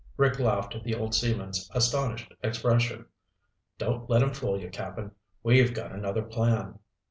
[0.17, 3.05] Rick laughed at the old seaman's astonished expression.
[3.77, 5.11] "Don't let him fool you, Cap'n.
[5.43, 6.79] We've got another plan."